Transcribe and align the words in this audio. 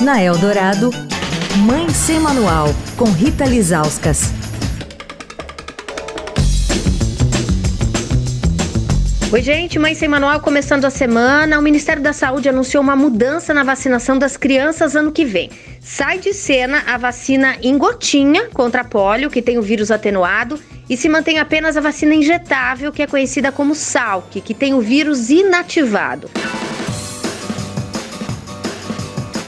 Na 0.00 0.20
Eldorado, 0.20 0.90
Mãe 1.58 1.88
Sem 1.90 2.18
Manual, 2.18 2.66
com 2.96 3.04
Rita 3.04 3.44
Lizauskas. 3.44 4.32
Oi, 9.32 9.40
gente, 9.40 9.78
Mãe 9.78 9.94
Sem 9.94 10.08
Manual 10.08 10.40
começando 10.40 10.84
a 10.84 10.90
semana. 10.90 11.58
O 11.58 11.62
Ministério 11.62 12.02
da 12.02 12.12
Saúde 12.12 12.48
anunciou 12.48 12.82
uma 12.82 12.96
mudança 12.96 13.54
na 13.54 13.62
vacinação 13.62 14.18
das 14.18 14.36
crianças 14.36 14.96
ano 14.96 15.12
que 15.12 15.24
vem. 15.24 15.50
Sai 15.80 16.18
de 16.18 16.34
cena 16.34 16.82
a 16.86 16.98
vacina 16.98 17.56
em 17.62 17.78
gotinha 17.78 18.48
contra 18.52 18.82
pólio, 18.82 19.30
que 19.30 19.40
tem 19.40 19.58
o 19.58 19.62
vírus 19.62 19.92
atenuado, 19.92 20.58
e 20.90 20.96
se 20.96 21.08
mantém 21.08 21.38
apenas 21.38 21.76
a 21.76 21.80
vacina 21.80 22.14
injetável, 22.14 22.90
que 22.92 23.02
é 23.02 23.06
conhecida 23.06 23.52
como 23.52 23.76
SALC, 23.76 24.40
que 24.40 24.54
tem 24.54 24.74
o 24.74 24.80
vírus 24.80 25.30
inativado. 25.30 26.28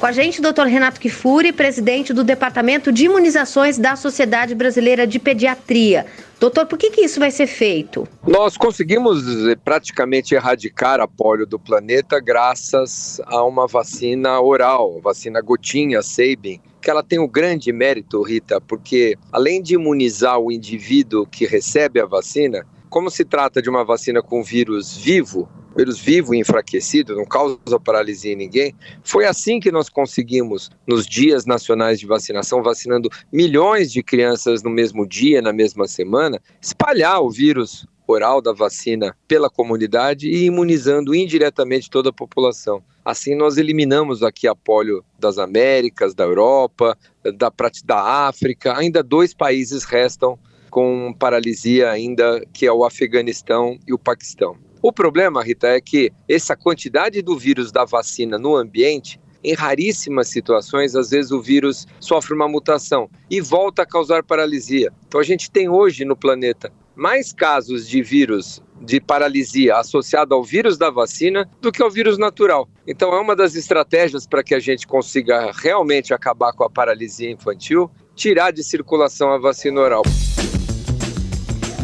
Com 0.07 0.11
a 0.11 0.13
gente, 0.13 0.41
doutor 0.41 0.69
Renato 0.69 1.01
Kifuri, 1.01 1.53
presidente 1.53 2.13
do 2.13 2.23
Departamento 2.23 2.93
de 2.93 3.07
Imunizações 3.07 3.77
da 3.77 3.97
Sociedade 3.97 4.55
Brasileira 4.55 5.05
de 5.05 5.19
Pediatria. 5.19 6.07
Doutor, 6.39 6.65
por 6.67 6.79
que, 6.79 6.93
que 6.93 7.01
isso 7.01 7.19
vai 7.19 7.33
ser 7.33 7.49
feito? 7.49 8.07
Nós 8.25 8.57
conseguimos 8.57 9.27
eh, 9.49 9.57
praticamente 9.57 10.33
erradicar 10.33 11.01
a 11.01 11.09
polio 11.09 11.45
do 11.45 11.59
planeta 11.59 12.21
graças 12.21 13.21
a 13.27 13.43
uma 13.45 13.67
vacina 13.67 14.41
oral, 14.41 15.01
vacina 15.01 15.41
gotinha, 15.41 16.01
Sabin, 16.03 16.61
que 16.81 16.89
ela 16.89 17.03
tem 17.03 17.19
um 17.19 17.27
grande 17.27 17.73
mérito, 17.73 18.23
Rita, 18.23 18.61
porque 18.61 19.19
além 19.33 19.61
de 19.61 19.75
imunizar 19.75 20.39
o 20.39 20.53
indivíduo 20.53 21.27
que 21.27 21.47
recebe 21.47 22.01
a 22.01 22.07
vacina, 22.07 22.65
como 22.89 23.11
se 23.11 23.25
trata 23.25 23.61
de 23.61 23.69
uma 23.69 23.85
vacina 23.85 24.23
com 24.23 24.41
vírus 24.41 24.97
vivo, 24.97 25.49
vírus 25.77 25.99
vivo 25.99 26.35
e 26.35 26.39
enfraquecido, 26.39 27.15
não 27.15 27.25
causa 27.25 27.59
paralisia 27.85 28.33
em 28.33 28.37
ninguém. 28.37 28.75
Foi 29.05 29.27
assim 29.27 29.61
que 29.61 29.71
nós 29.71 29.89
conseguimos, 29.89 30.71
nos 30.87 31.07
dias 31.07 31.45
nacionais 31.45 32.01
de 32.01 32.07
vacinação, 32.07 32.63
vacinando 32.63 33.11
milhões 33.33 33.93
de 33.93 34.03
crianças 34.03 34.63
no 34.63 34.71
mesmo 34.71 35.07
dia, 35.07 35.43
na 35.43 35.53
mesma 35.53 35.87
semana, 35.87 36.41
espalhar 36.61 37.21
o 37.21 37.31
vírus 37.31 37.87
oral 38.07 38.41
da 38.41 38.53
vacina 38.53 39.17
pela 39.27 39.51
comunidade 39.51 40.29
e 40.29 40.45
imunizando 40.45 41.15
indiretamente 41.15 41.91
toda 41.91 42.11
a 42.11 42.13
população. 42.13 42.83
Assim, 43.05 43.35
nós 43.35 43.57
eliminamos 43.57 44.23
aqui 44.23 44.47
a 44.47 44.55
polio 44.55 45.05
das 45.19 45.39
Américas, 45.39 46.15
da 46.15 46.25
Europa, 46.25 46.97
da, 47.37 47.53
da 47.85 48.29
África. 48.29 48.77
Ainda 48.77 49.03
dois 49.03 49.35
países 49.35 49.85
restam 49.85 50.39
com 50.71 51.15
paralisia 51.19 51.91
ainda, 51.91 52.45
que 52.53 52.67
é 52.67 52.73
o 52.73 52.85
Afeganistão 52.85 53.79
e 53.87 53.93
o 53.93 53.99
Paquistão. 53.99 54.57
O 54.87 54.93
problema, 54.93 55.43
Rita, 55.43 55.67
é 55.67 55.81
que 55.81 56.13
essa 56.29 56.55
quantidade 56.55 57.21
do 57.21 57.37
vírus 57.37 57.73
da 57.73 57.85
vacina 57.85 58.39
no 58.39 58.55
ambiente 58.55 59.21
em 59.43 59.53
raríssimas 59.53 60.29
situações, 60.29 60.95
às 60.95 61.11
vezes 61.11 61.33
o 61.33 61.43
vírus 61.43 61.89
sofre 61.99 62.33
uma 62.33 62.47
mutação 62.47 63.11
e 63.29 63.41
volta 63.41 63.83
a 63.83 63.87
causar 63.87 64.23
paralisia. 64.23 64.93
Então 65.09 65.19
a 65.19 65.25
gente 65.25 65.51
tem 65.51 65.69
hoje 65.69 66.05
no 66.05 66.15
planeta 66.15 66.73
mais 66.95 67.33
casos 67.33 67.89
de 67.89 68.01
vírus 68.01 68.63
de 68.81 69.01
paralisia 69.01 69.75
associado 69.75 70.37
ao 70.37 70.45
vírus 70.45 70.79
da 70.79 70.89
vacina 70.89 71.51
do 71.61 71.73
que 71.73 71.83
ao 71.83 71.91
vírus 71.91 72.17
natural. 72.17 72.69
Então 72.87 73.13
é 73.13 73.21
uma 73.21 73.35
das 73.35 73.57
estratégias 73.57 74.25
para 74.25 74.45
que 74.45 74.55
a 74.55 74.61
gente 74.61 74.87
consiga 74.87 75.51
realmente 75.51 76.15
acabar 76.15 76.53
com 76.53 76.63
a 76.63 76.71
paralisia 76.71 77.29
infantil, 77.29 77.91
tirar 78.15 78.53
de 78.53 78.63
circulação 78.63 79.33
a 79.33 79.39
vacina 79.39 79.81
oral. 79.81 80.05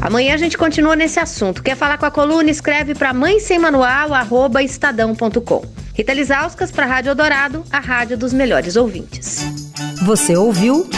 Amanhã 0.02 0.34
a 0.34 0.36
gente 0.36 0.58
continua 0.58 0.96
nesse 0.96 1.20
assunto. 1.20 1.62
Quer 1.62 1.76
falar 1.76 1.96
com 1.96 2.04
a 2.04 2.10
coluna? 2.10 2.50
Escreve 2.50 2.92
para 2.92 3.14
mãe 3.14 3.38
sem 3.38 3.56
manual, 3.56 4.12
arroba 4.12 4.60
estadão.com. 4.60 5.64
Rita 5.94 6.12
Lisauskas 6.12 6.72
para 6.72 6.86
a 6.86 6.88
Rádio 6.88 7.14
Dourado, 7.14 7.62
a 7.70 7.78
rádio 7.78 8.18
dos 8.18 8.32
melhores 8.32 8.74
ouvintes. 8.74 9.44
Você 10.04 10.36
ouviu 10.36 10.90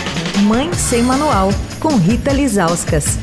Mãe 0.45 0.73
Sem 0.73 1.03
Manual, 1.03 1.51
com 1.81 1.97
Rita 1.97 2.33
Lisauskas. 2.33 3.19